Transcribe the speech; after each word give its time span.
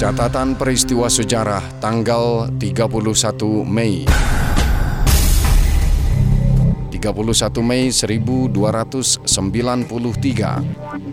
Catatan 0.00 0.56
peristiwa 0.56 1.12
sejarah 1.12 1.60
tanggal 1.76 2.48
31 2.56 3.68
Mei 3.68 4.08
31 6.88 6.96
Mei 7.60 7.92
1293 7.92 9.28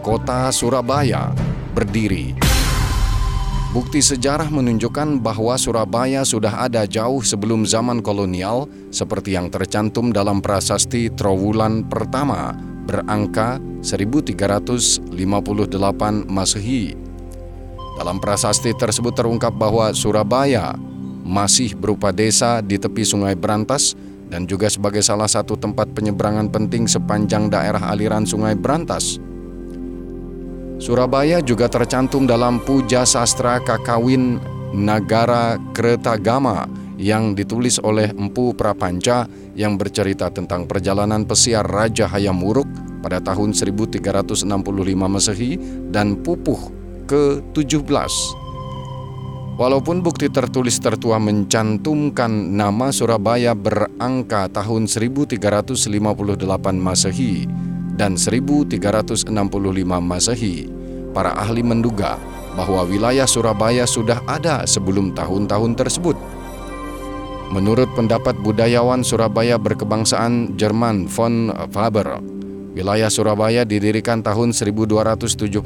Kota 0.00 0.48
Surabaya 0.48 1.28
berdiri 1.76 2.32
Bukti 3.76 4.00
sejarah 4.00 4.48
menunjukkan 4.48 5.20
bahwa 5.20 5.60
Surabaya 5.60 6.24
sudah 6.24 6.64
ada 6.64 6.88
jauh 6.88 7.20
sebelum 7.20 7.68
zaman 7.68 8.00
kolonial 8.00 8.64
seperti 8.88 9.36
yang 9.36 9.52
tercantum 9.52 10.08
dalam 10.08 10.40
prasasti 10.40 11.12
Trowulan 11.12 11.84
pertama 11.84 12.56
berangka 12.88 13.60
1358 13.84 15.04
Masehi. 16.32 17.09
Dalam 18.00 18.16
prasasti 18.16 18.72
tersebut 18.72 19.12
terungkap 19.12 19.52
bahwa 19.52 19.92
Surabaya 19.92 20.72
masih 21.20 21.76
berupa 21.76 22.08
desa 22.08 22.64
di 22.64 22.80
tepi 22.80 23.04
Sungai 23.04 23.36
Berantas 23.36 23.92
dan 24.32 24.48
juga 24.48 24.72
sebagai 24.72 25.04
salah 25.04 25.28
satu 25.28 25.52
tempat 25.52 25.92
penyeberangan 25.92 26.48
penting 26.48 26.88
sepanjang 26.88 27.52
daerah 27.52 27.92
aliran 27.92 28.24
Sungai 28.24 28.56
Berantas. 28.56 29.20
Surabaya 30.80 31.44
juga 31.44 31.68
tercantum 31.68 32.24
dalam 32.24 32.56
Puja 32.64 33.04
Sastra 33.04 33.60
Kakawin 33.60 34.40
Nagara 34.72 35.60
Kretagama 35.76 36.72
yang 36.96 37.36
ditulis 37.36 37.76
oleh 37.84 38.16
Empu 38.16 38.56
Prapanca 38.56 39.28
yang 39.52 39.76
bercerita 39.76 40.32
tentang 40.32 40.64
perjalanan 40.64 41.28
pesiar 41.28 41.68
Raja 41.68 42.08
Hayam 42.08 42.40
Wuruk 42.40 42.68
pada 43.04 43.20
tahun 43.20 43.52
1365 43.52 44.48
Masehi 44.96 45.60
dan 45.92 46.16
Pupuh 46.16 46.79
ke-17. 47.10 48.38
Walaupun 49.58 50.00
bukti 50.00 50.30
tertulis 50.30 50.78
tertua 50.78 51.18
mencantumkan 51.18 52.30
nama 52.30 52.94
Surabaya 52.94 53.52
berangka 53.52 54.46
tahun 54.48 54.86
1358 54.86 55.76
Masehi, 56.78 57.50
dan 57.98 58.16
1365 58.16 59.28
Masehi, 60.00 60.70
para 61.10 61.34
ahli 61.36 61.60
menduga 61.60 62.16
bahwa 62.56 62.86
wilayah 62.88 63.28
Surabaya 63.28 63.84
sudah 63.84 64.22
ada 64.24 64.64
sebelum 64.64 65.12
tahun-tahun 65.12 65.76
tersebut. 65.76 66.16
Menurut 67.50 67.90
pendapat 67.98 68.38
budayawan 68.40 69.02
Surabaya 69.02 69.58
berkebangsaan 69.58 70.54
Jerman 70.54 71.10
von 71.10 71.50
Faber, 71.74 72.22
wilayah 72.74 73.10
Surabaya 73.10 73.66
didirikan 73.66 74.22
tahun 74.22 74.54
1275 74.54 75.60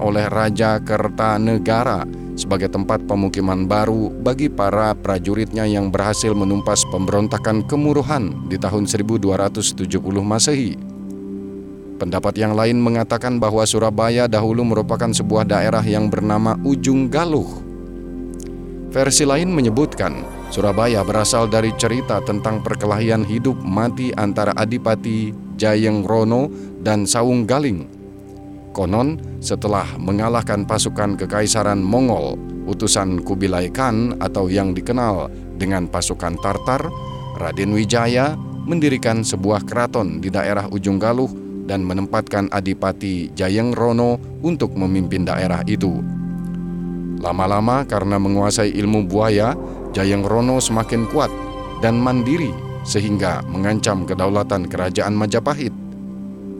oleh 0.00 0.26
Raja 0.28 0.80
Kertanegara 0.80 2.08
sebagai 2.38 2.70
tempat 2.70 3.02
pemukiman 3.04 3.66
baru 3.66 4.08
bagi 4.14 4.46
para 4.46 4.94
prajuritnya 4.94 5.66
yang 5.66 5.90
berhasil 5.90 6.30
menumpas 6.32 6.86
pemberontakan 6.88 7.66
kemuruhan 7.66 8.46
di 8.46 8.56
tahun 8.56 8.86
1270 8.86 9.90
Masehi. 10.22 10.78
Pendapat 11.98 12.38
yang 12.38 12.54
lain 12.54 12.78
mengatakan 12.78 13.42
bahwa 13.42 13.66
Surabaya 13.66 14.30
dahulu 14.30 14.62
merupakan 14.62 15.10
sebuah 15.10 15.42
daerah 15.50 15.82
yang 15.82 16.06
bernama 16.06 16.54
Ujung 16.62 17.10
Galuh. 17.10 17.58
Versi 18.94 19.26
lain 19.26 19.50
menyebutkan 19.50 20.37
Surabaya 20.48 21.04
berasal 21.04 21.44
dari 21.44 21.76
cerita 21.76 22.24
tentang 22.24 22.64
perkelahian 22.64 23.20
hidup 23.20 23.60
mati 23.60 24.08
antara 24.16 24.56
Adipati 24.56 25.28
Jayeng 25.60 26.08
Rono 26.08 26.48
dan 26.80 27.04
Saung 27.04 27.44
Galing. 27.44 27.84
Konon, 28.72 29.20
setelah 29.44 29.84
mengalahkan 30.00 30.64
pasukan 30.64 31.20
kekaisaran 31.20 31.84
Mongol, 31.84 32.40
utusan 32.64 33.20
Kubilai 33.20 33.68
Khan 33.68 34.16
atau 34.24 34.48
yang 34.48 34.72
dikenal 34.72 35.28
dengan 35.60 35.84
pasukan 35.84 36.40
Tartar, 36.40 36.80
Raden 37.36 37.76
Wijaya 37.76 38.32
mendirikan 38.64 39.20
sebuah 39.20 39.68
keraton 39.68 40.24
di 40.24 40.32
daerah 40.32 40.64
Ujung 40.72 40.96
Galuh 40.96 41.28
dan 41.68 41.84
menempatkan 41.84 42.48
Adipati 42.48 43.36
Jayeng 43.36 43.76
Rono 43.76 44.16
untuk 44.40 44.72
memimpin 44.72 45.28
daerah 45.28 45.60
itu. 45.68 46.00
Lama-lama 47.18 47.82
karena 47.82 48.16
menguasai 48.16 48.72
ilmu 48.78 49.10
buaya, 49.10 49.58
Jayeng 49.96 50.24
Rono 50.24 50.58
semakin 50.58 51.08
kuat 51.08 51.32
dan 51.80 52.00
mandiri 52.00 52.52
sehingga 52.84 53.44
mengancam 53.48 54.08
kedaulatan 54.08 54.68
kerajaan 54.68 55.14
Majapahit. 55.16 55.74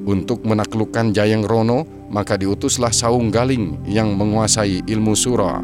Untuk 0.08 0.44
menaklukkan 0.48 1.12
Jayeng 1.12 1.44
Rono, 1.44 1.84
maka 2.08 2.40
diutuslah 2.40 2.92
Saung 2.92 3.28
Galing 3.28 3.84
yang 3.84 4.16
menguasai 4.16 4.84
ilmu 4.88 5.12
sura. 5.12 5.60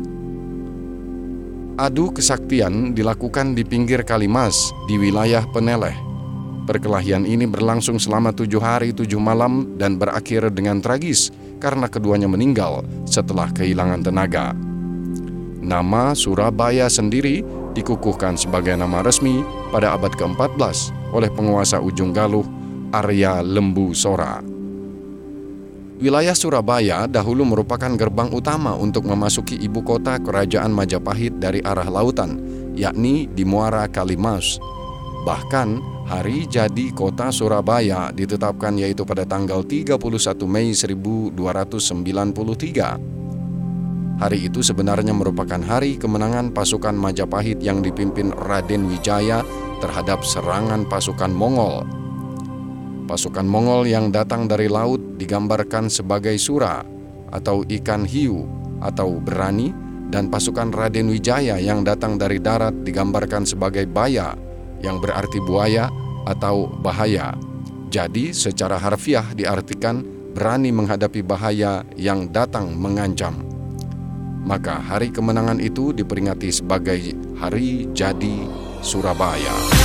Adu 1.75 2.15
kesaktian 2.15 2.95
dilakukan 2.95 3.57
di 3.57 3.67
pinggir 3.67 4.07
Kalimas 4.07 4.71
di 4.87 4.95
wilayah 4.95 5.43
Peneleh 5.51 6.15
Perkelahian 6.65 7.29
ini 7.29 7.45
berlangsung 7.45 8.01
selama 8.01 8.33
tujuh 8.33 8.57
hari 8.57 8.97
tujuh 8.97 9.21
malam 9.21 9.77
dan 9.77 10.01
berakhir 10.01 10.49
dengan 10.49 10.81
tragis 10.81 11.29
karena 11.61 11.93
keduanya 11.93 12.25
meninggal 12.25 12.81
setelah 13.05 13.53
kehilangan 13.53 14.01
tenaga. 14.01 14.57
Nama 15.65 16.13
Surabaya 16.13 16.93
sendiri 16.93 17.41
dikukuhkan 17.73 18.37
sebagai 18.37 18.77
nama 18.77 19.01
resmi 19.01 19.41
pada 19.73 19.97
abad 19.97 20.13
ke-14 20.13 20.93
oleh 21.17 21.33
penguasa 21.33 21.81
Ujung 21.81 22.13
Galuh 22.13 22.45
Arya 22.93 23.41
Lembu 23.41 23.97
Sora. 23.97 24.45
Wilayah 26.05 26.37
Surabaya 26.37 27.09
dahulu 27.09 27.49
merupakan 27.49 27.89
gerbang 27.97 28.29
utama 28.37 28.77
untuk 28.77 29.09
memasuki 29.09 29.57
ibu 29.57 29.81
kota 29.81 30.21
kerajaan 30.21 30.69
Majapahit 30.69 31.41
dari 31.41 31.65
arah 31.65 31.89
lautan, 31.89 32.45
yakni 32.77 33.25
di 33.33 33.49
Muara 33.49 33.89
Kalimas. 33.89 34.61
Bahkan 35.25 35.97
Hari 36.05 36.45
jadi 36.45 36.93
kota 36.93 37.33
Surabaya 37.33 38.13
ditetapkan 38.13 38.77
yaitu 38.77 39.09
pada 39.09 39.25
tanggal 39.25 39.65
31 39.65 39.97
Mei 40.45 40.77
1293. 40.77 43.24
Hari 44.15 44.47
itu 44.47 44.63
sebenarnya 44.63 45.11
merupakan 45.11 45.59
hari 45.59 45.99
kemenangan 45.99 46.55
pasukan 46.55 46.95
Majapahit 46.95 47.59
yang 47.59 47.83
dipimpin 47.83 48.31
Raden 48.31 48.87
Wijaya 48.87 49.43
terhadap 49.83 50.23
serangan 50.23 50.87
pasukan 50.87 51.35
Mongol. 51.35 51.83
Pasukan 53.11 53.43
Mongol 53.43 53.91
yang 53.91 54.15
datang 54.15 54.47
dari 54.47 54.71
laut 54.71 55.19
digambarkan 55.19 55.91
sebagai 55.91 56.39
sura 56.39 56.87
atau 57.35 57.67
ikan 57.67 58.07
hiu 58.07 58.47
atau 58.79 59.19
berani 59.19 59.75
dan 60.15 60.31
pasukan 60.31 60.71
Raden 60.71 61.11
Wijaya 61.11 61.59
yang 61.59 61.83
datang 61.83 62.15
dari 62.15 62.39
darat 62.39 62.87
digambarkan 62.87 63.43
sebagai 63.43 63.91
baya 63.91 64.39
yang 64.79 65.03
berarti 65.03 65.43
buaya 65.43 65.91
atau 66.23 66.71
bahaya. 66.71 67.35
Jadi, 67.91 68.31
secara 68.31 68.79
harfiah 68.79 69.27
diartikan 69.35 70.07
berani 70.35 70.71
menghadapi 70.71 71.23
bahaya 71.23 71.83
yang 71.95 72.31
datang 72.31 72.75
mengancam. 72.75 73.54
Maka 74.44 74.77
hari 74.77 75.09
kemenangan 75.09 75.56
itu 75.56 75.97
diperingati 75.97 76.53
sebagai 76.53 77.00
Hari 77.41 77.88
Jadi 77.97 78.44
Surabaya. 78.84 79.84